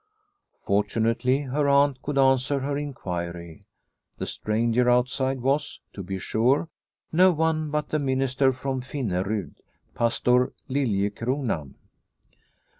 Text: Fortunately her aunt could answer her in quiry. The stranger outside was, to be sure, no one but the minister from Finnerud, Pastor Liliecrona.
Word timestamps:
Fortunately 0.65 1.41
her 1.41 1.69
aunt 1.69 2.01
could 2.01 2.17
answer 2.17 2.61
her 2.61 2.75
in 2.75 2.91
quiry. 2.91 3.61
The 4.17 4.25
stranger 4.25 4.89
outside 4.89 5.41
was, 5.41 5.79
to 5.93 6.01
be 6.01 6.17
sure, 6.17 6.69
no 7.11 7.31
one 7.31 7.69
but 7.69 7.89
the 7.89 7.99
minister 7.99 8.51
from 8.51 8.81
Finnerud, 8.81 9.59
Pastor 9.93 10.53
Liliecrona. 10.67 11.75